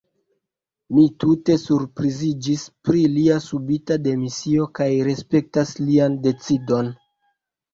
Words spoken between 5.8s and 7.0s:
lian decidon.